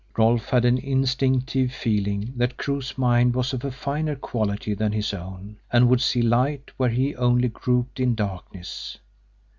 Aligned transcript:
Rolfe 0.17 0.49
had 0.49 0.65
an 0.65 0.79
instinctive 0.79 1.71
feeling 1.71 2.33
that 2.35 2.57
Crewe's 2.57 2.97
mind 2.97 3.35
was 3.35 3.53
of 3.53 3.61
finer 3.75 4.15
quality 4.15 4.73
than 4.73 4.91
his 4.93 5.13
own, 5.13 5.57
and 5.71 5.87
would 5.89 6.01
see 6.01 6.23
light 6.23 6.71
where 6.77 6.89
he 6.89 7.15
only 7.15 7.49
groped 7.49 7.99
in 7.99 8.15
darkness. 8.15 8.97